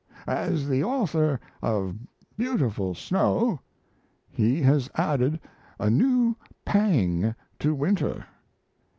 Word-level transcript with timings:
As 0.25 0.67
the 0.67 0.83
author 0.83 1.39
of 1.61 1.95
'Beautiful 2.35 2.95
Snow,' 2.95 3.59
he 4.31 4.59
has 4.63 4.89
added 4.95 5.39
a 5.79 5.91
new 5.91 6.35
pang 6.65 7.35
to 7.59 7.75
winter. 7.75 8.25